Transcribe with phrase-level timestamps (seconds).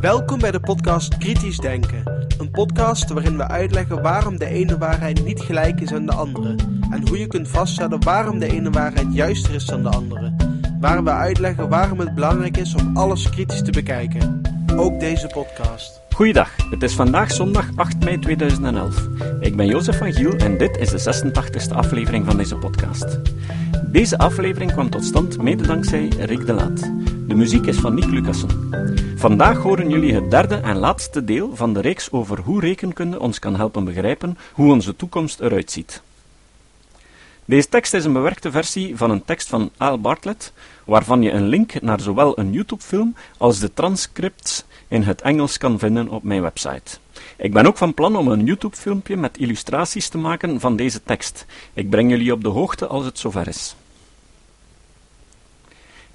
[0.00, 2.26] Welkom bij de podcast Kritisch Denken.
[2.38, 6.54] Een podcast waarin we uitleggen waarom de ene waarheid niet gelijk is aan de andere.
[6.90, 10.32] En hoe je kunt vaststellen waarom de ene waarheid juister is dan de andere.
[10.80, 14.40] Waar we uitleggen waarom het belangrijk is om alles kritisch te bekijken.
[14.76, 16.00] Ook deze podcast.
[16.14, 19.08] Goeiedag, het is vandaag zondag 8 mei 2011.
[19.40, 23.20] Ik ben Jozef van Giel en dit is de 86e aflevering van deze podcast.
[23.92, 26.80] Deze aflevering kwam tot stand mede dankzij Rick de Laat.
[27.28, 28.70] De muziek is van Nick Lucassen.
[29.16, 33.38] Vandaag horen jullie het derde en laatste deel van de reeks over hoe rekenkunde ons
[33.38, 36.02] kan helpen begrijpen hoe onze toekomst eruit ziet.
[37.44, 40.52] Deze tekst is een bewerkte versie van een tekst van Al Bartlett,
[40.84, 45.78] waarvan je een link naar zowel een YouTube-film als de transcripts in het Engels kan
[45.78, 46.98] vinden op mijn website.
[47.36, 51.46] Ik ben ook van plan om een YouTube-filmpje met illustraties te maken van deze tekst.
[51.72, 53.74] Ik breng jullie op de hoogte als het zover is.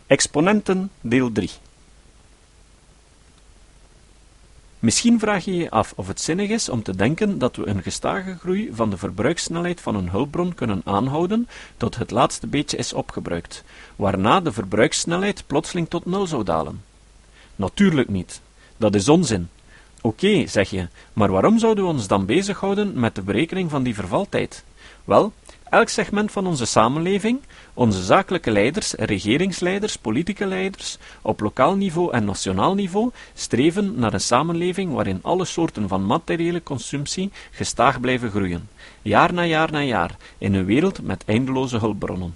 [0.08, 1.50] Exponenten, deel 3.
[4.80, 7.82] Misschien vraag je je af of het zinnig is om te denken dat we een
[7.82, 11.48] gestage groei van de verbruikssnelheid van een hulpbron kunnen aanhouden
[11.78, 13.64] tot het laatste beetje is opgebruikt,
[13.96, 16.84] waarna de verbruikssnelheid plotseling tot nul zou dalen.
[17.56, 18.42] Natuurlijk niet.
[18.78, 19.50] Dat is onzin.
[20.02, 23.96] Oké, zeg je, maar waarom zouden we ons dan bezighouden met de berekening van die
[23.96, 24.64] vervaltijd?
[25.04, 25.34] Wel,
[25.70, 27.40] elk segment van onze samenleving,
[27.74, 34.22] onze zakelijke leiders, regeringsleiders, politieke leiders, op lokaal niveau en nationaal niveau, streven naar een
[34.22, 38.70] samenleving waarin alle soorten van materiële consumptie gestaag blijven groeien,
[39.02, 42.36] jaar na jaar na jaar, in een wereld met eindeloze hulpbronnen.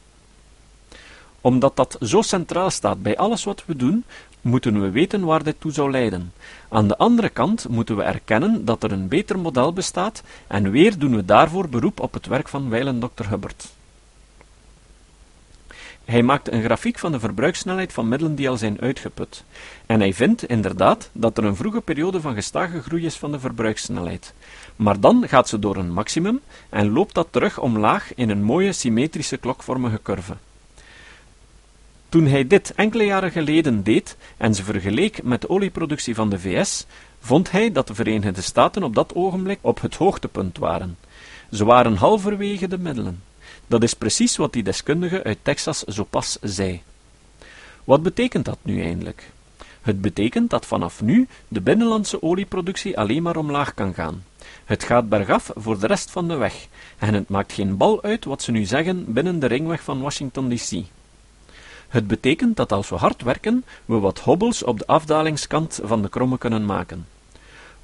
[1.42, 4.04] Omdat dat zo centraal staat bij alles wat we doen,
[4.42, 6.34] moeten we weten waar dit toe zou leiden.
[6.70, 11.00] Aan de andere kant moeten we erkennen dat er een beter model bestaat en weer
[11.00, 13.28] doen we daarvoor beroep op het werk van wijlen Dr.
[13.30, 13.68] Hubbard.
[16.06, 19.44] Hij maakt een grafiek van de verbruikssnelheid van middelen die al zijn uitgeput.
[19.86, 23.40] En hij vindt inderdaad dat er een vroege periode van gestage groei is van de
[23.40, 24.34] verbruikssnelheid.
[24.76, 26.40] Maar dan gaat ze door een maximum
[26.70, 30.34] en loopt dat terug omlaag in een mooie symmetrische klokvormige curve.
[32.12, 36.40] Toen hij dit enkele jaren geleden deed en ze vergeleek met de olieproductie van de
[36.40, 36.86] VS,
[37.20, 40.98] vond hij dat de Verenigde Staten op dat ogenblik op het hoogtepunt waren.
[41.52, 43.24] Ze waren halverwege de middelen.
[43.68, 46.82] Dat is precies wat die deskundige uit Texas zo pas zei.
[47.84, 49.32] Wat betekent dat nu eindelijk?
[49.82, 54.24] Het betekent dat vanaf nu de binnenlandse olieproductie alleen maar omlaag kan gaan.
[54.66, 56.68] Het gaat bergaf voor de rest van de weg,
[56.98, 60.50] en het maakt geen bal uit wat ze nu zeggen binnen de ringweg van Washington
[60.50, 60.84] DC.
[61.92, 66.10] Het betekent dat als we hard werken, we wat hobbels op de afdalingskant van de
[66.10, 67.08] kromme kunnen maken.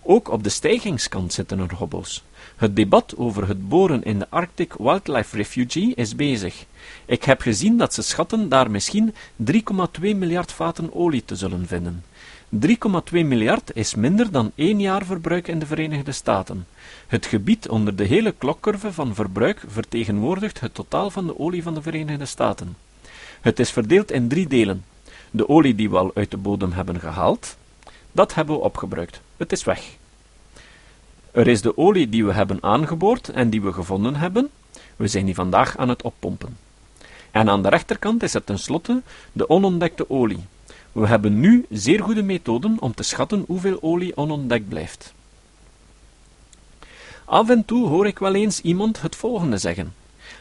[0.02, 2.24] Ook op de stijgingskant zitten er hobbels.
[2.56, 6.66] Het debat over het boren in de Arctic Wildlife Refuge is bezig.
[7.06, 9.14] Ik heb gezien dat ze schatten daar misschien
[9.52, 9.56] 3,2
[10.02, 12.04] miljard vaten olie te zullen vinden.
[12.50, 12.70] 3,2
[13.12, 16.68] miljard is minder dan één jaar verbruik in de Verenigde Staten.
[17.08, 21.74] Het gebied onder de hele klokcurve van verbruik vertegenwoordigt het totaal van de olie van
[21.74, 22.76] de Verenigde Staten.
[23.42, 24.86] Het is verdeeld in drie delen.
[25.32, 27.58] De olie die we al uit de bodem hebben gehaald,
[28.12, 29.22] dat hebben we opgebruikt.
[29.38, 29.96] Het is weg.
[31.32, 34.50] Er is de olie die we hebben aangeboord en die we gevonden hebben.
[34.96, 36.58] We zijn die vandaag aan het oppompen.
[37.32, 40.46] En aan de rechterkant is er tenslotte de onontdekte olie.
[40.92, 45.14] We hebben nu zeer goede methoden om te schatten hoeveel olie onontdekt blijft.
[47.26, 49.94] Af en toe hoor ik wel eens iemand het volgende zeggen.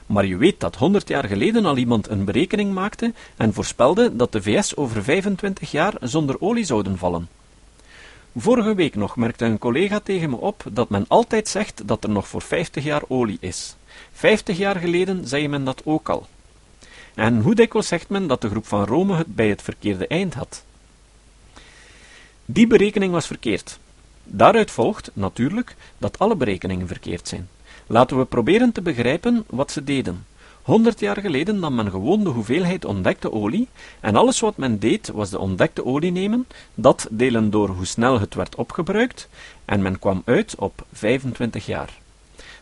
[0.06, 4.32] Maar je weet dat honderd jaar geleden al iemand een berekening maakte en voorspelde dat
[4.32, 7.28] de VS over 25 jaar zonder olie zouden vallen.
[8.36, 12.10] Vorige week nog merkte een collega tegen me op dat men altijd zegt dat er
[12.10, 13.76] nog voor 50 jaar olie is.
[14.12, 16.26] 50 jaar geleden zei men dat ook al.
[17.14, 20.34] En hoe dikwijls zegt men dat de groep van Rome het bij het verkeerde eind
[20.34, 20.64] had?
[22.44, 23.78] Die berekening was verkeerd.
[24.24, 27.48] Daaruit volgt, natuurlijk, dat alle berekeningen verkeerd zijn.
[27.86, 30.26] Laten we proberen te begrijpen wat ze deden.
[30.62, 33.68] Honderd jaar geleden nam men gewoon de hoeveelheid ontdekte olie,
[34.00, 38.20] en alles wat men deed was de ontdekte olie nemen, dat delen door hoe snel
[38.20, 39.28] het werd opgebruikt,
[39.64, 41.98] en men kwam uit op 25 jaar.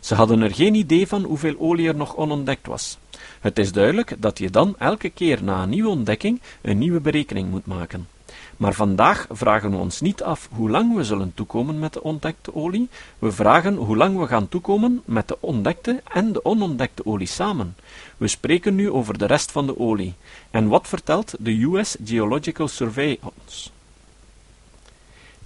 [0.00, 2.98] Ze hadden er geen idee van hoeveel olie er nog onontdekt was.
[3.40, 7.50] Het is duidelijk dat je dan elke keer na een nieuwe ontdekking een nieuwe berekening
[7.50, 8.13] moet maken.
[8.56, 12.54] Maar vandaag vragen we ons niet af hoe lang we zullen toekomen met de ontdekte
[12.54, 17.26] olie, we vragen hoe lang we gaan toekomen met de ontdekte en de onontdekte olie
[17.26, 17.76] samen.
[18.16, 20.14] We spreken nu over de rest van de olie.
[20.50, 23.72] En wat vertelt de US Geological Survey ons?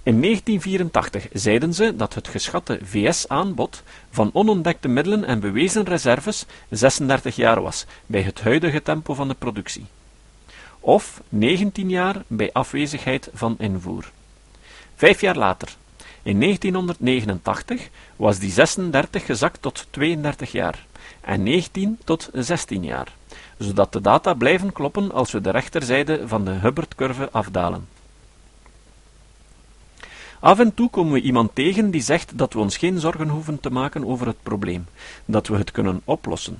[0.03, 7.35] In 1984 zeiden ze dat het geschatte VS-aanbod van onontdekte middelen en bewezen reserves 36
[7.35, 9.85] jaar was, bij het huidige tempo van de productie.
[10.89, 14.11] Of 19 jaar bij afwezigheid van invoer.
[14.95, 15.75] Vijf jaar later,
[16.23, 20.85] in 1989, was die 36 gezakt tot 32 jaar
[21.21, 23.13] en 19 tot 16 jaar,
[23.57, 27.87] zodat de data blijven kloppen als we de rechterzijde van de Hubbard-curve afdalen.
[30.39, 33.59] Af en toe komen we iemand tegen die zegt dat we ons geen zorgen hoeven
[33.59, 34.87] te maken over het probleem,
[35.25, 36.59] dat we het kunnen oplossen.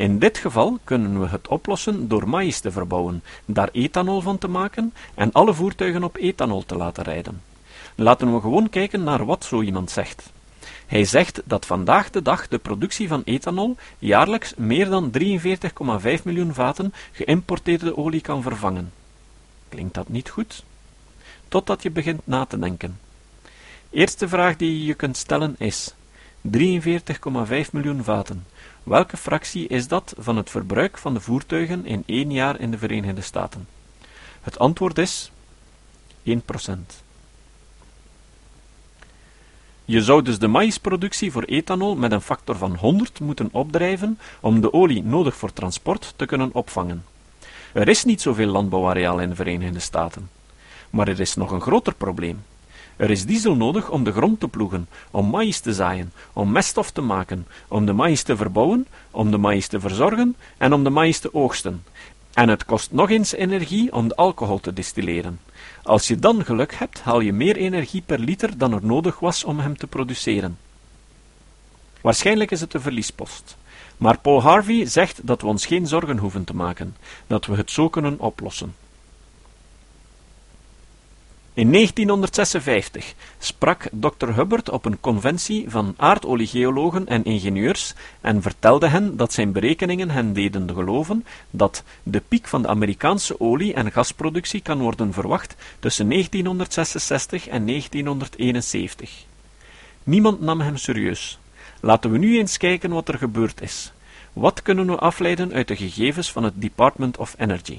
[0.00, 4.48] In dit geval kunnen we het oplossen door maïs te verbouwen, daar ethanol van te
[4.48, 7.42] maken en alle voertuigen op ethanol te laten rijden.
[7.94, 10.32] Laten we gewoon kijken naar wat zo iemand zegt.
[10.86, 16.54] Hij zegt dat vandaag de dag de productie van ethanol jaarlijks meer dan 43,5 miljoen
[16.54, 18.92] vaten geïmporteerde olie kan vervangen.
[19.68, 20.64] Klinkt dat niet goed?
[21.48, 22.98] Totdat je begint na te denken.
[23.90, 25.94] Eerste vraag die je je kunt stellen is:
[26.42, 26.50] 43,5
[27.72, 28.46] miljoen vaten.
[28.90, 32.78] Welke fractie is dat van het verbruik van de voertuigen in één jaar in de
[32.78, 33.68] Verenigde Staten?
[34.40, 35.30] Het antwoord is
[36.24, 36.32] 1%.
[39.84, 44.60] Je zou dus de maïsproductie voor ethanol met een factor van 100 moeten opdrijven om
[44.60, 47.04] de olie nodig voor transport te kunnen opvangen.
[47.72, 50.30] Er is niet zoveel landbouwareaal in de Verenigde Staten.
[50.90, 52.42] Maar er is nog een groter probleem.
[53.00, 56.90] Er is diesel nodig om de grond te ploegen, om maïs te zaaien, om meststof
[56.90, 60.90] te maken, om de maïs te verbouwen, om de maïs te verzorgen en om de
[60.90, 61.84] maïs te oogsten.
[62.34, 65.40] En het kost nog eens energie om de alcohol te distilleren.
[65.82, 69.44] Als je dan geluk hebt, haal je meer energie per liter dan er nodig was
[69.44, 70.58] om hem te produceren.
[72.00, 73.56] Waarschijnlijk is het een verliespost.
[73.96, 76.96] Maar Paul Harvey zegt dat we ons geen zorgen hoeven te maken,
[77.26, 78.74] dat we het zo kunnen oplossen.
[81.60, 84.28] In 1956 sprak Dr.
[84.34, 90.32] Hubbard op een conventie van aardoliegeologen en ingenieurs en vertelde hen dat zijn berekeningen hen
[90.32, 96.08] deden geloven dat de piek van de Amerikaanse olie- en gasproductie kan worden verwacht tussen
[96.08, 99.24] 1966 en 1971.
[100.02, 101.38] Niemand nam hem serieus.
[101.80, 103.92] Laten we nu eens kijken wat er gebeurd is.
[104.32, 107.78] Wat kunnen we afleiden uit de gegevens van het Department of Energy?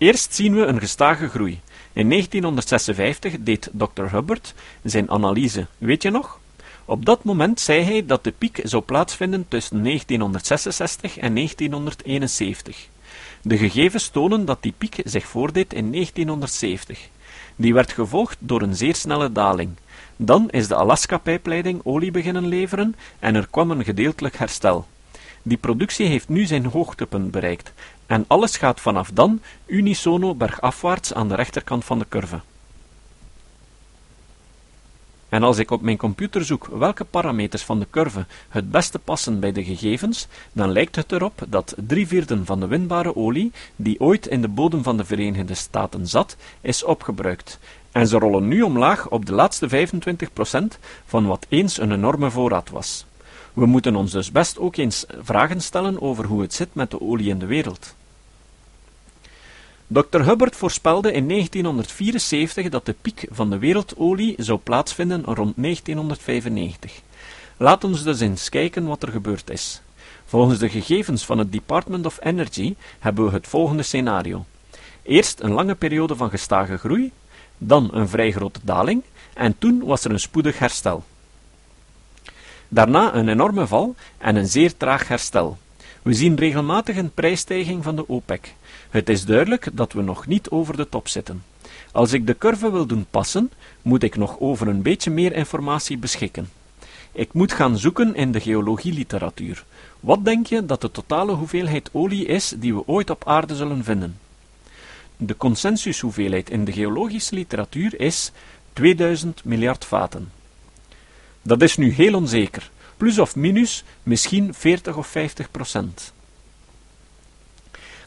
[0.00, 1.60] Eerst zien we een gestage groei.
[1.92, 4.02] In 1956 deed Dr.
[4.02, 6.38] Hubbard zijn analyse, weet je nog?
[6.84, 12.88] Op dat moment zei hij dat de piek zou plaatsvinden tussen 1966 en 1971.
[13.42, 17.08] De gegevens tonen dat die piek zich voordeed in 1970.
[17.56, 19.70] Die werd gevolgd door een zeer snelle daling.
[20.16, 24.86] Dan is de Alaska-pijpleiding olie beginnen leveren en er kwam een gedeeltelijk herstel.
[25.42, 27.72] Die productie heeft nu zijn hoogtepunt bereikt
[28.06, 32.40] en alles gaat vanaf dan unisono bergafwaarts aan de rechterkant van de curve.
[35.28, 39.40] En als ik op mijn computer zoek welke parameters van de curve het beste passen
[39.40, 44.00] bij de gegevens, dan lijkt het erop dat drie vierden van de winbare olie, die
[44.00, 47.58] ooit in de bodem van de Verenigde Staten zat, is opgebruikt.
[47.92, 52.70] En ze rollen nu omlaag op de laatste 25% van wat eens een enorme voorraad
[52.70, 53.06] was.
[53.54, 57.00] We moeten ons dus best ook eens vragen stellen over hoe het zit met de
[57.00, 57.94] olie in de wereld.
[59.86, 60.20] Dr.
[60.20, 67.00] Hubbard voorspelde in 1974 dat de piek van de wereldolie zou plaatsvinden rond 1995.
[67.56, 69.82] Laat ons dus eens kijken wat er gebeurd is.
[70.26, 74.44] Volgens de gegevens van het Department of Energy hebben we het volgende scenario.
[75.02, 77.12] Eerst een lange periode van gestage groei,
[77.58, 79.02] dan een vrij grote daling,
[79.34, 81.04] en toen was er een spoedig herstel.
[82.72, 85.58] Daarna een enorme val en een zeer traag herstel.
[86.02, 88.54] We zien regelmatig een prijsstijging van de OPEC.
[88.90, 91.42] Het is duidelijk dat we nog niet over de top zitten.
[91.92, 93.50] Als ik de curve wil doen passen,
[93.82, 96.50] moet ik nog over een beetje meer informatie beschikken.
[97.12, 99.64] Ik moet gaan zoeken in de geologieliteratuur.
[100.00, 103.84] Wat denk je dat de totale hoeveelheid olie is die we ooit op aarde zullen
[103.84, 104.18] vinden?
[105.16, 108.32] De consensushoeveelheid in de geologische literatuur is
[108.72, 110.38] 2000 miljard vaten.
[111.42, 116.12] Dat is nu heel onzeker, plus of minus misschien 40 of 50 procent.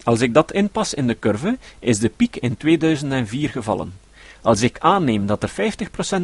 [0.04, 3.94] Als ik dat inpas in de curve, is de piek in 2004 gevallen.
[4.42, 5.76] Als ik aanneem dat er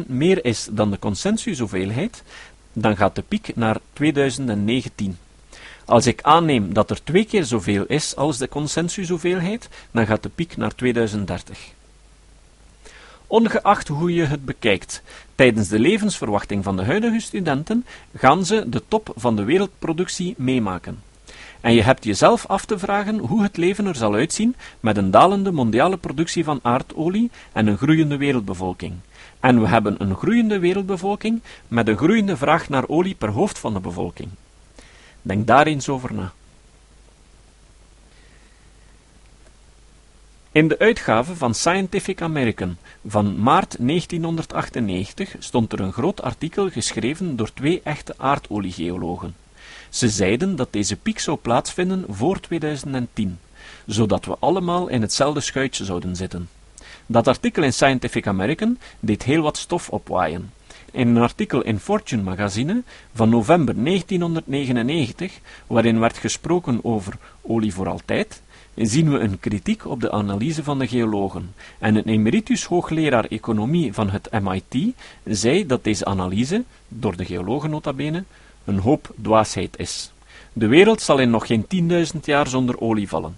[0.04, 2.22] 50% meer is dan de consensushoeveelheid,
[2.72, 5.18] dan gaat de piek naar 2019.
[5.84, 10.28] Als ik aanneem dat er twee keer zoveel is als de consensushoeveelheid, dan gaat de
[10.28, 11.58] piek naar 2030.
[13.26, 15.02] Ongeacht hoe je het bekijkt,
[15.40, 21.02] tijdens de levensverwachting van de huidige studenten gaan ze de top van de wereldproductie meemaken.
[21.60, 25.10] En je hebt jezelf af te vragen hoe het leven er zal uitzien met een
[25.10, 28.92] dalende mondiale productie van aardolie en een groeiende wereldbevolking.
[29.40, 33.72] En we hebben een groeiende wereldbevolking met een groeiende vraag naar olie per hoofd van
[33.72, 34.28] de bevolking.
[35.22, 36.32] Denk daar eens over na.
[40.52, 42.76] In de uitgave van Scientific American
[43.06, 49.34] van maart 1998 stond er een groot artikel geschreven door twee echte aardoliegeologen.
[49.88, 53.38] Ze zeiden dat deze piek zou plaatsvinden voor 2010,
[53.86, 56.48] zodat we allemaal in hetzelfde schuitje zouden zitten.
[57.06, 60.52] Dat artikel in Scientific American deed heel wat stof opwaaien.
[60.92, 62.82] In een artikel in Fortune magazine
[63.14, 68.42] van november 1999, waarin werd gesproken over olie voor altijd,
[68.86, 73.92] zien we een kritiek op de analyse van de geologen, en een emeritus hoogleraar economie
[73.92, 74.94] van het MIT
[75.24, 78.24] zei dat deze analyse, door de geologen nota bene,
[78.64, 80.12] een hoop dwaasheid is.
[80.52, 81.66] De wereld zal in nog geen
[82.14, 83.36] 10.000 jaar zonder olie vallen.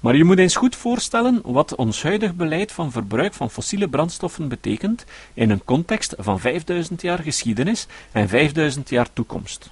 [0.00, 4.48] Maar je moet eens goed voorstellen wat ons huidig beleid van verbruik van fossiele brandstoffen
[4.48, 5.04] betekent
[5.34, 9.70] in een context van 5000 jaar geschiedenis en 5000 jaar toekomst.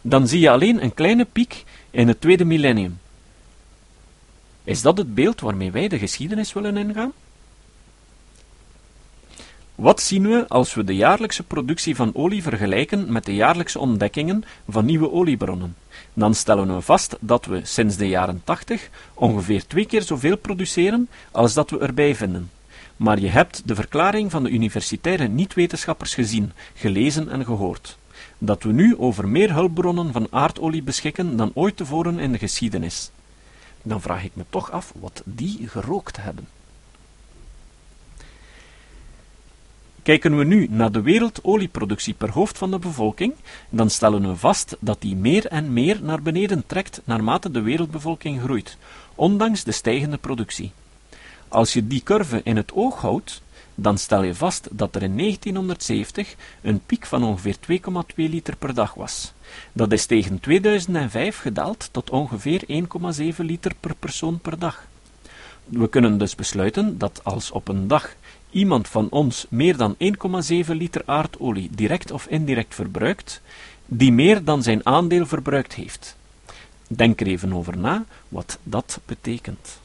[0.00, 2.98] Dan zie je alleen een kleine piek in het tweede millennium.
[4.64, 7.12] Is dat het beeld waarmee wij de geschiedenis willen ingaan?
[9.74, 14.44] Wat zien we als we de jaarlijkse productie van olie vergelijken met de jaarlijkse ontdekkingen
[14.68, 15.76] van nieuwe oliebronnen?
[16.14, 21.08] Dan stellen we vast dat we sinds de jaren 80 ongeveer twee keer zoveel produceren
[21.30, 22.50] als dat we erbij vinden.
[22.96, 27.98] Maar je hebt de verklaring van de universitaire niet-wetenschappers gezien, gelezen en gehoord.
[28.42, 33.10] Dat we nu over meer hulpbronnen van aardolie beschikken dan ooit tevoren in de geschiedenis.
[33.82, 36.48] Dan vraag ik me toch af wat die gerookt hebben.
[40.02, 43.34] Kijken we nu naar de wereldolieproductie per hoofd van de bevolking,
[43.68, 48.40] dan stellen we vast dat die meer en meer naar beneden trekt naarmate de wereldbevolking
[48.40, 48.76] groeit,
[49.14, 50.72] ondanks de stijgende productie.
[51.48, 53.42] Als je die curve in het oog houdt,
[53.82, 58.74] dan stel je vast dat er in 1970 een piek van ongeveer 2,2 liter per
[58.74, 59.32] dag was.
[59.72, 64.86] Dat is tegen 2005 gedaald tot ongeveer 1,7 liter per persoon per dag.
[65.64, 68.14] We kunnen dus besluiten dat als op een dag
[68.50, 73.40] iemand van ons meer dan 1,7 liter aardolie direct of indirect verbruikt,
[73.86, 76.16] die meer dan zijn aandeel verbruikt heeft.
[76.86, 79.79] Denk er even over na wat dat betekent.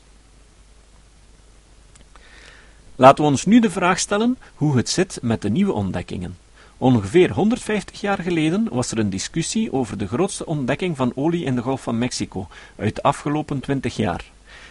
[2.97, 6.37] Laten we ons nu de vraag stellen hoe het zit met de nieuwe ontdekkingen.
[6.77, 11.55] Ongeveer 150 jaar geleden was er een discussie over de grootste ontdekking van olie in
[11.55, 14.25] de Golf van Mexico uit de afgelopen 20 jaar.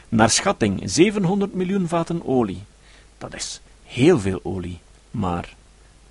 [0.08, 2.62] Naar schatting 700 miljoen vaten olie.
[3.18, 4.78] Dat is heel veel olie,
[5.10, 5.54] maar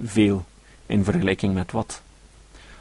[0.03, 0.46] veel
[0.86, 2.01] in vergelijking met wat?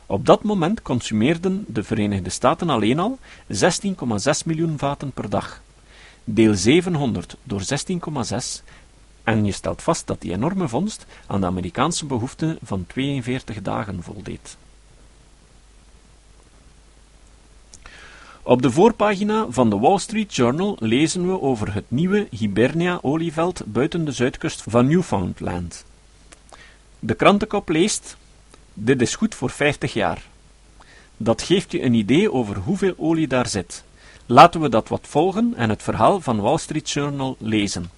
[0.06, 3.18] Op dat moment consumeerden de Verenigde Staten alleen al
[3.52, 3.58] 16,6
[4.44, 5.62] miljoen vaten per dag.
[6.24, 8.62] Deel 700 door 16,6
[9.24, 14.02] en je stelt vast dat die enorme vondst aan de Amerikaanse behoeften van 42 dagen
[14.02, 14.56] voldeed.
[18.44, 24.04] Op de voorpagina van de Wall Street Journal lezen we over het nieuwe Hibernia-olieveld buiten
[24.04, 25.84] de zuidkust van Newfoundland.
[26.98, 28.16] De krantenkop leest:
[28.74, 30.22] Dit is goed voor 50 jaar.
[31.16, 33.84] Dat geeft je een idee over hoeveel olie daar zit.
[34.26, 37.90] Laten we dat wat volgen en het verhaal van Wall Street Journal lezen.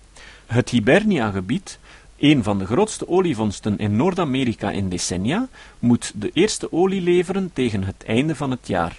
[0.47, 1.79] Het Hibernia-gebied,
[2.19, 5.49] een van de grootste olievondsten in Noord-Amerika in decennia,
[5.79, 8.97] moet de eerste olie leveren tegen het einde van het jaar.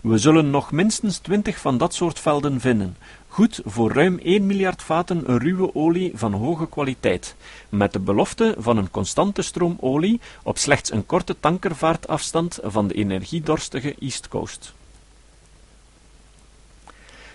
[0.00, 2.96] We zullen nog minstens twintig van dat soort velden vinden,
[3.28, 7.34] goed voor ruim 1 miljard vaten ruwe olie van hoge kwaliteit,
[7.68, 12.94] met de belofte van een constante stroom olie op slechts een korte tankervaartafstand van de
[12.94, 14.72] energiedorstige East Coast.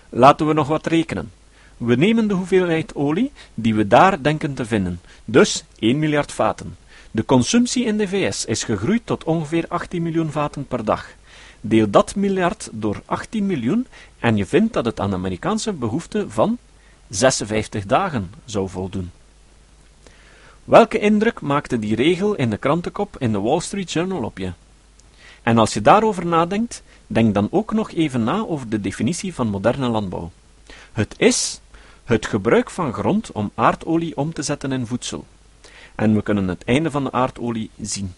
[0.08, 1.30] Laten we nog wat rekenen.
[1.76, 6.76] We nemen de hoeveelheid olie die we daar denken te vinden, dus 1 miljard vaten.
[7.10, 11.08] De consumptie in de VS is gegroeid tot ongeveer 18 miljoen vaten per dag.
[11.60, 13.86] Deel dat miljard door 18 miljoen
[14.18, 16.58] en je vindt dat het aan de Amerikaanse behoefte van
[17.08, 19.10] 56 dagen zou voldoen.
[20.64, 24.52] Welke indruk maakte die regel in de krantenkop in de Wall Street Journal op je?
[25.42, 29.48] En als je daarover nadenkt, denk dan ook nog even na over de definitie van
[29.48, 30.30] moderne landbouw.
[30.92, 31.60] Het is
[32.06, 35.24] het gebruik van grond om aardolie om te zetten in voedsel.
[35.94, 38.14] En we kunnen het einde van de aardolie zien.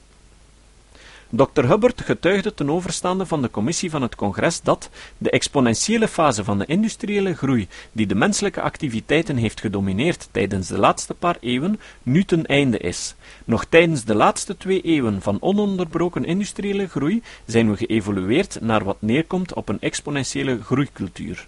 [1.30, 1.64] Dr.
[1.66, 6.58] Hubbard getuigde ten overstaande van de commissie van het congres dat de exponentiële fase van
[6.58, 12.24] de industriële groei die de menselijke activiteiten heeft gedomineerd tijdens de laatste paar eeuwen nu
[12.24, 13.14] ten einde is.
[13.44, 18.96] Nog tijdens de laatste twee eeuwen van ononderbroken industriële groei zijn we geëvolueerd naar wat
[19.00, 21.46] neerkomt op een exponentiële groeicultuur.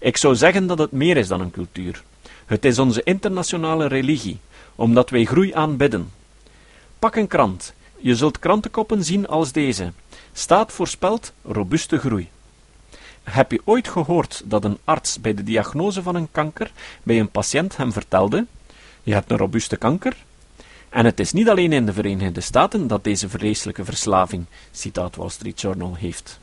[0.00, 2.02] Ik zou zeggen dat het meer is dan een cultuur.
[2.46, 4.38] Het is onze internationale religie,
[4.74, 6.10] omdat wij groei aanbidden.
[6.98, 7.74] Pak een krant.
[7.96, 9.92] Je zult krantenkoppen zien als deze.
[10.32, 12.28] Staat voorspelt robuuste groei.
[13.22, 17.30] heb je ooit gehoord dat een arts bij de diagnose van een kanker bij een
[17.30, 18.46] patiënt hem vertelde:
[19.02, 20.16] Je hebt een robuuste kanker?
[20.88, 25.28] En het is niet alleen in de Verenigde Staten dat deze vreselijke verslaving, citaat Wall
[25.28, 26.40] Street Journal, heeft.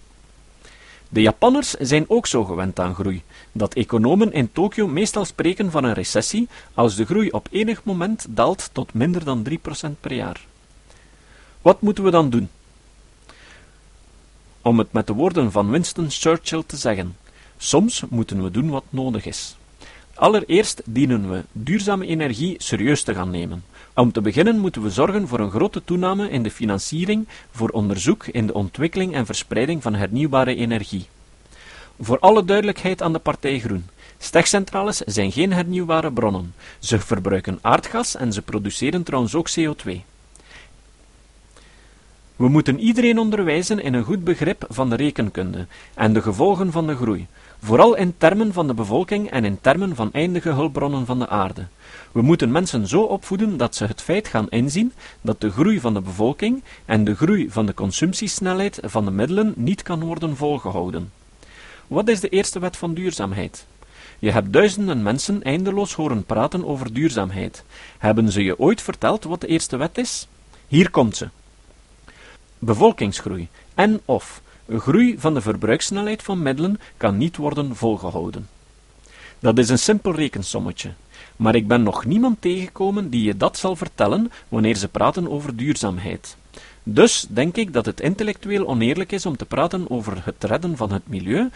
[1.09, 5.83] De Japanners zijn ook zo gewend aan groei, dat economen in Tokio meestal spreken van
[5.83, 9.53] een recessie als de groei op enig moment daalt tot minder dan 3%
[9.99, 10.45] per jaar.
[11.61, 12.49] Wat moeten we dan doen?
[14.61, 17.17] Om het met de woorden van Winston Churchill te zeggen:
[17.57, 19.55] soms moeten we doen wat nodig is.
[20.13, 23.63] Allereerst dienen we duurzame energie serieus te gaan nemen.
[23.97, 28.25] Om te beginnen moeten we zorgen voor een grote toename in de financiering voor onderzoek
[28.27, 31.07] in de ontwikkeling en verspreiding van hernieuwbare energie.
[31.99, 33.85] Voor alle duidelijkheid aan de partij Groen.
[34.17, 36.53] Stekcentrales zijn geen hernieuwbare bronnen.
[36.79, 39.91] Ze verbruiken aardgas en ze produceren trouwens ook CO2.
[42.35, 46.87] We moeten iedereen onderwijzen in een goed begrip van de rekenkunde en de gevolgen van
[46.87, 47.27] de groei,
[47.61, 51.67] vooral in termen van de bevolking en in termen van eindige hulpbronnen van de aarde.
[52.11, 55.93] We moeten mensen zo opvoeden dat ze het feit gaan inzien dat de groei van
[55.93, 61.11] de bevolking en de groei van de consumptiesnelheid van de middelen niet kan worden volgehouden.
[61.87, 63.65] Wat is de eerste wet van duurzaamheid?
[64.19, 67.63] Je hebt duizenden mensen eindeloos horen praten over duurzaamheid.
[67.97, 70.27] Hebben ze je ooit verteld wat de eerste wet is?
[70.67, 71.29] Hier komt ze.
[72.59, 78.47] Bevolkingsgroei en of groei van de verbruikssnelheid van middelen kan niet worden volgehouden.
[79.39, 80.93] Dat is een simpel rekensommetje,
[81.35, 85.55] maar ik ben nog niemand tegengekomen die je dat zal vertellen wanneer ze praten over
[85.55, 86.37] duurzaamheid.
[86.83, 90.91] Dus denk ik dat het intellectueel oneerlijk is om te praten over het redden van
[90.91, 91.49] het milieu,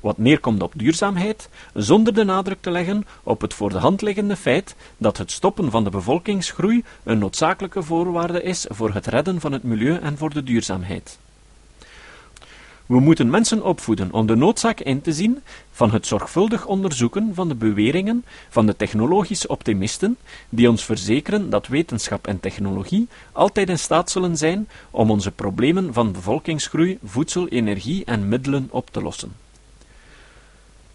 [0.00, 4.36] wat neerkomt op duurzaamheid, zonder de nadruk te leggen op het voor de hand liggende
[4.36, 9.52] feit dat het stoppen van de bevolkingsgroei een noodzakelijke voorwaarde is voor het redden van
[9.52, 11.18] het milieu en voor de duurzaamheid.
[12.92, 17.48] We moeten mensen opvoeden om de noodzaak in te zien van het zorgvuldig onderzoeken van
[17.48, 20.16] de beweringen van de technologische optimisten,
[20.48, 25.92] die ons verzekeren dat wetenschap en technologie altijd in staat zullen zijn om onze problemen
[25.92, 29.32] van bevolkingsgroei, voedsel, energie en middelen op te lossen.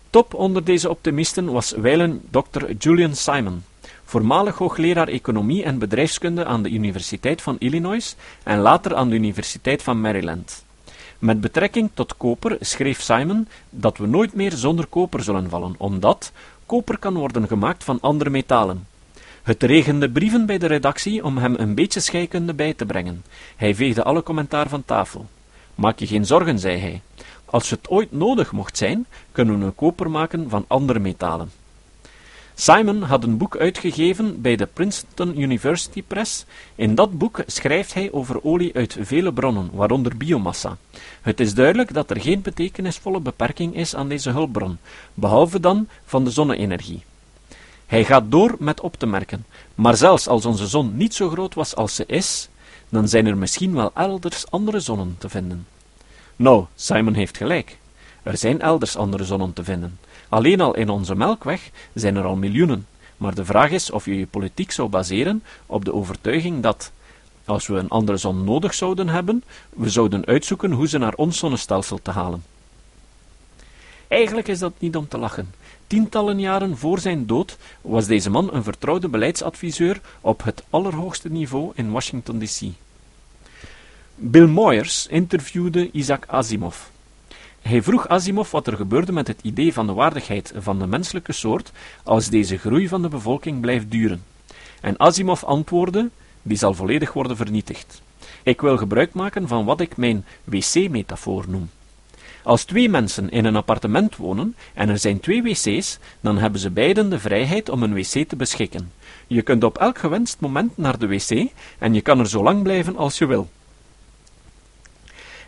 [0.09, 2.71] Top onder deze optimisten was wijlen Dr.
[2.77, 3.63] Julian Simon,
[4.03, 9.83] voormalig hoogleraar economie en bedrijfskunde aan de Universiteit van Illinois en later aan de Universiteit
[9.83, 10.65] van Maryland.
[11.19, 16.31] Met betrekking tot koper schreef Simon dat we nooit meer zonder koper zullen vallen, omdat
[16.65, 18.87] koper kan worden gemaakt van andere metalen.
[19.43, 23.23] Het regende brieven bij de redactie om hem een beetje scheikunde bij te brengen.
[23.55, 25.25] Hij veegde alle commentaar van tafel.
[25.75, 27.01] Maak je geen zorgen, zei hij.
[27.45, 31.51] Als het ooit nodig mocht zijn, kunnen we koper maken van andere metalen.
[32.59, 36.45] Simon had een boek uitgegeven bij de Princeton University Press.
[36.75, 40.77] In dat boek schrijft hij over olie uit vele bronnen, waaronder biomassa.
[41.21, 44.77] Het is duidelijk dat er geen betekenisvolle beperking is aan deze hulpbron,
[45.13, 47.03] behalve dan van de zonne-energie.
[47.85, 51.53] Hij gaat door met op te merken, maar zelfs als onze zon niet zo groot
[51.53, 52.49] was als ze is,
[52.89, 55.67] dan zijn er misschien wel elders andere zonnen te vinden.
[56.35, 57.77] Nou, Simon heeft gelijk.
[58.27, 59.99] Er zijn elders andere zonnen te vinden.
[60.29, 62.87] Alleen al in onze Melkweg zijn er al miljoenen.
[63.17, 66.91] Maar de vraag is of je je politiek zou baseren op de overtuiging dat,
[67.45, 71.37] als we een andere zon nodig zouden hebben, we zouden uitzoeken hoe ze naar ons
[71.37, 72.43] zonnestelsel te halen.
[74.07, 75.53] Eigenlijk is dat niet om te lachen.
[75.87, 81.71] Tientallen jaren voor zijn dood was deze man een vertrouwde beleidsadviseur op het allerhoogste niveau
[81.75, 82.67] in Washington, D.C.
[84.15, 86.95] Bill Moyers interviewde Isaac Asimov.
[87.67, 91.31] Hij vroeg Asimov wat er gebeurde met het idee van de waardigheid van de menselijke
[91.31, 91.71] soort
[92.03, 94.23] als deze groei van de bevolking blijft duren.
[94.81, 96.09] En Asimov antwoordde:
[96.41, 98.01] die zal volledig worden vernietigd.
[98.43, 101.69] Ik wil gebruik maken van wat ik mijn wc-metafoor noem.
[102.43, 106.69] Als twee mensen in een appartement wonen en er zijn twee wc's, dan hebben ze
[106.69, 108.91] beiden de vrijheid om een wc te beschikken.
[109.27, 112.63] Je kunt op elk gewenst moment naar de wc en je kan er zo lang
[112.63, 113.49] blijven als je wil.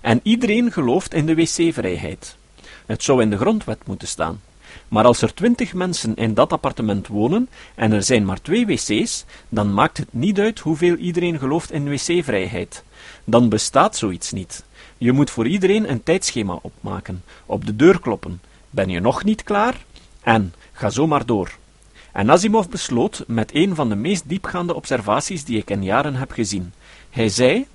[0.02, 2.38] En iedereen gelooft in de wc-vrijheid.
[2.86, 4.42] Het zou in de grondwet moeten staan.
[4.88, 9.26] Maar als er twintig mensen in dat appartement wonen en er zijn maar twee wc's,
[9.50, 12.84] dan maakt het niet uit hoeveel iedereen gelooft in wc-vrijheid.
[13.24, 14.64] Dan bestaat zoiets niet.
[14.98, 18.42] Je moet voor iedereen een tijdschema opmaken, op de deur kloppen.
[18.70, 19.86] Ben je nog niet klaar?
[20.22, 21.52] En ga zo maar door.
[22.12, 26.32] En Asimov besloot met een van de meest diepgaande observaties die ik in jaren heb
[26.32, 26.74] gezien.
[27.10, 27.66] Hij zei: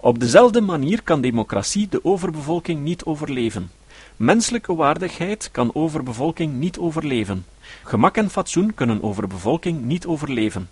[0.00, 3.70] op dezelfde manier kan democratie de overbevolking niet overleven.
[4.16, 7.46] Menselijke waardigheid kan overbevolking niet overleven.
[7.84, 10.68] Gemak en fatsoen kunnen overbevolking niet overleven.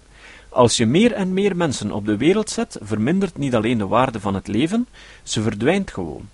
[0.49, 4.21] Als je meer en meer mensen op de wereld zet, vermindert niet alleen de waarde
[4.21, 4.87] van het leven,
[5.23, 6.29] ze verdwijnt gewoon.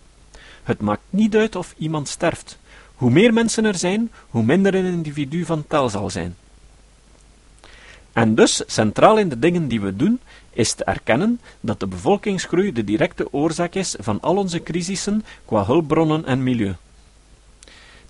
[0.63, 2.59] Het maakt niet uit of iemand sterft.
[2.95, 6.37] Hoe meer mensen er zijn, hoe minder een individu van tel zal zijn.
[8.13, 10.21] En dus, centraal in de dingen die we doen,
[10.55, 15.65] is te erkennen dat de bevolkingsgroei de directe oorzaak is van al onze crisissen qua
[15.65, 16.75] hulpbronnen en milieu.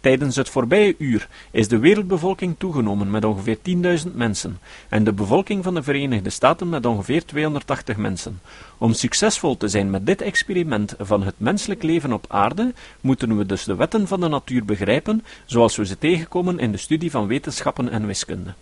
[0.05, 3.59] Tijdens het voorbije uur is de wereldbevolking toegenomen met ongeveer
[4.07, 8.41] 10.000 mensen en de bevolking van de Verenigde Staten met ongeveer 280 mensen.
[8.79, 13.47] Om succesvol te zijn met dit experiment van het menselijk leven op aarde, moeten we
[13.47, 17.27] dus de wetten van de natuur begrijpen zoals we ze tegenkomen in de studie van
[17.27, 18.55] wetenschappen en wiskunde.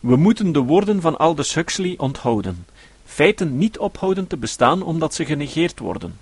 [0.00, 2.66] We moeten de woorden van Aldous Huxley onthouden.
[3.04, 6.18] Feiten niet ophouden te bestaan omdat ze genegeerd worden.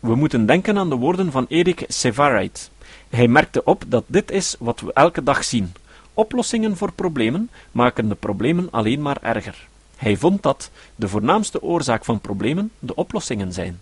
[0.00, 2.70] We moeten denken aan de woorden van Erik Sevarait.
[3.08, 5.72] Hij merkte op dat dit is wat we elke dag zien.
[6.14, 9.68] Oplossingen voor problemen maken de problemen alleen maar erger.
[9.96, 13.80] Hij vond dat de voornaamste oorzaak van problemen de oplossingen zijn.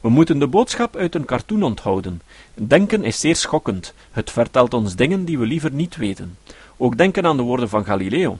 [0.00, 2.22] We moeten de boodschap uit een cartoon onthouden.
[2.54, 3.94] Denken is zeer schokkend.
[4.10, 6.38] Het vertelt ons dingen die we liever niet weten.
[6.76, 8.38] Ook denken aan de woorden van Galileo.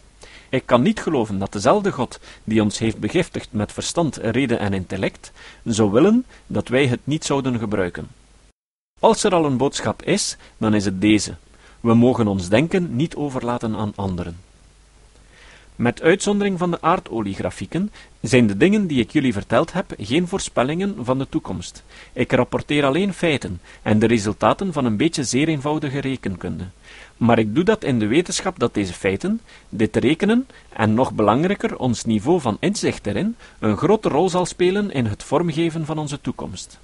[0.49, 4.73] Ik kan niet geloven dat dezelfde God die ons heeft begiftigd met verstand, reden en
[4.73, 5.33] intellect,
[5.65, 8.09] zou willen dat wij het niet zouden gebruiken.
[9.01, 11.35] Als er al een boodschap is, dan is het deze:
[11.81, 14.37] we mogen ons denken niet overlaten aan anderen.
[15.77, 21.05] Met uitzondering van de aardoliegrafieken zijn de dingen die ik jullie verteld heb geen voorspellingen
[21.05, 21.85] van de toekomst.
[22.13, 26.65] Ik rapporteer alleen feiten en de resultaten van een beetje zeer eenvoudige rekenkunde.
[27.17, 31.79] Maar ik doe dat in de wetenschap dat deze feiten, dit rekenen en nog belangrijker
[31.79, 36.21] ons niveau van inzicht erin, een grote rol zal spelen in het vormgeven van onze
[36.21, 36.79] toekomst.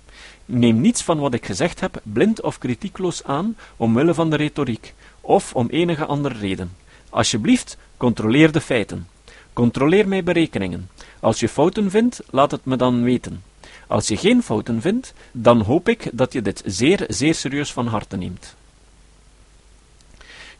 [0.44, 4.94] Neem niets van wat ik gezegd heb blind of kritiekloos aan omwille van de retoriek,
[5.20, 6.72] of om enige andere reden.
[7.10, 9.08] Alsjeblieft, controleer de feiten.
[9.52, 10.88] Controleer mijn berekeningen.
[11.20, 13.42] Als je fouten vindt, laat het me dan weten.
[13.86, 17.86] Als je geen fouten vindt, dan hoop ik dat je dit zeer, zeer serieus van
[17.86, 18.56] harte neemt.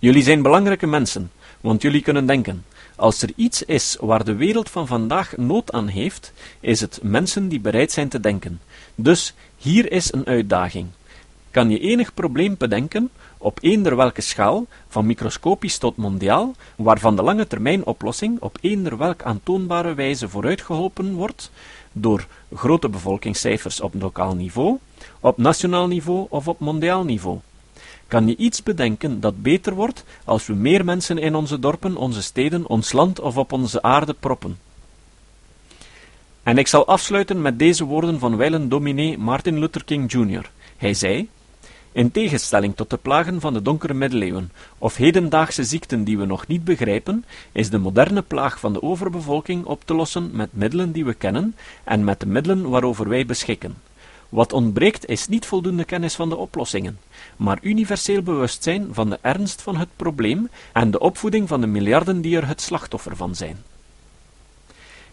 [0.01, 2.65] Jullie zijn belangrijke mensen, want jullie kunnen denken.
[2.97, 7.49] Als er iets is waar de wereld van vandaag nood aan heeft, is het mensen
[7.49, 8.61] die bereid zijn te denken.
[8.95, 10.87] Dus hier is een uitdaging.
[11.51, 17.23] Kan je enig probleem bedenken, op eender welke schaal, van microscopisch tot mondiaal, waarvan de
[17.23, 21.51] lange termijn oplossing op eender welk aantoonbare wijze vooruitgeholpen wordt,
[21.93, 24.79] door grote bevolkingscijfers op lokaal niveau,
[25.21, 27.39] op nationaal niveau of op mondiaal niveau?
[28.11, 32.23] Kan je iets bedenken dat beter wordt als we meer mensen in onze dorpen, onze
[32.23, 34.59] steden, ons land of op onze aarde proppen?
[36.43, 40.51] En ik zal afsluiten met deze woorden van wijlen dominee Martin Luther King Jr.
[40.77, 41.29] Hij zei:
[41.93, 46.47] In tegenstelling tot de plagen van de donkere middeleeuwen of hedendaagse ziekten die we nog
[46.47, 51.05] niet begrijpen, is de moderne plaag van de overbevolking op te lossen met middelen die
[51.05, 53.90] we kennen en met de middelen waarover wij beschikken.
[54.31, 56.99] Wat ontbreekt is niet voldoende kennis van de oplossingen,
[57.37, 62.21] maar universeel bewustzijn van de ernst van het probleem en de opvoeding van de miljarden
[62.21, 63.63] die er het slachtoffer van zijn.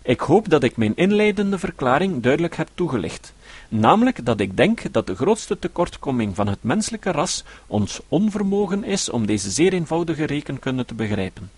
[0.01, 3.34] Ik hoop dat ik mijn inleidende verklaring duidelijk heb toegelicht,
[3.69, 9.10] namelijk dat ik denk dat de grootste tekortkoming van het menselijke ras ons onvermogen is
[9.10, 11.51] om deze zeer eenvoudige rekenkunde te begrijpen.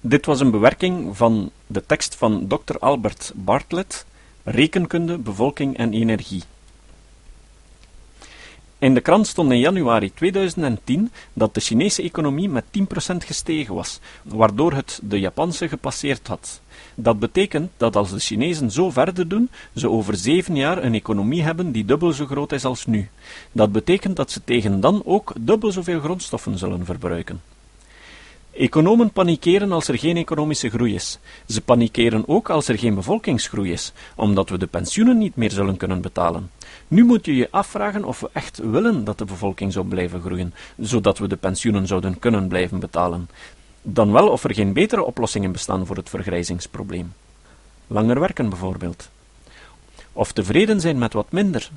[0.00, 2.78] Dit was een bewerking van de tekst van Dr.
[2.78, 4.06] Albert Bartlett,
[4.44, 6.42] Rekenkunde, Bevolking en Energie.
[8.78, 14.00] In de krant stond in januari 2010 dat de Chinese economie met 10% gestegen was,
[14.22, 16.60] waardoor het de Japanse gepasseerd had.
[16.94, 21.42] Dat betekent dat als de Chinezen zo verder doen, ze over zeven jaar een economie
[21.42, 23.08] hebben die dubbel zo groot is als nu.
[23.52, 27.51] Dat betekent dat ze tegen dan ook dubbel zoveel grondstoffen zullen verbruiken.
[28.52, 31.18] Economen panikeren als er geen economische groei is.
[31.46, 35.76] Ze panikeren ook als er geen bevolkingsgroei is, omdat we de pensioenen niet meer zullen
[35.76, 36.50] kunnen betalen.
[36.88, 40.54] Nu moet je je afvragen of we echt willen dat de bevolking zou blijven groeien,
[40.78, 43.28] zodat we de pensioenen zouden kunnen blijven betalen.
[43.82, 47.12] Dan wel of er geen betere oplossingen bestaan voor het vergrijzingsprobleem.
[47.86, 49.10] Langer werken bijvoorbeeld.
[50.12, 51.70] Of tevreden zijn met wat minder.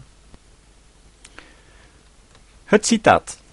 [2.64, 3.44] Het citaat.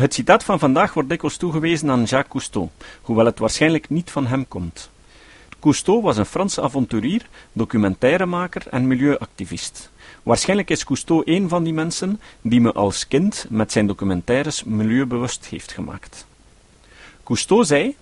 [0.00, 2.68] Het citaat van vandaag wordt dikwijls toegewezen aan Jacques Cousteau,
[3.02, 4.90] hoewel het waarschijnlijk niet van hem komt.
[5.58, 9.90] Cousteau was een Franse avonturier, documentairemaker en milieuactivist.
[10.22, 15.46] Waarschijnlijk is Cousteau een van die mensen die me als kind met zijn documentaires milieubewust
[15.46, 16.26] heeft gemaakt.
[17.22, 17.96] Cousteau zei: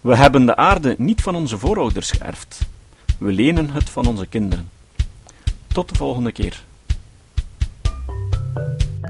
[0.00, 2.60] We hebben de aarde niet van onze voorouders geërfd.
[3.18, 4.70] We lenen het van onze kinderen.
[5.66, 6.64] Tot de volgende keer.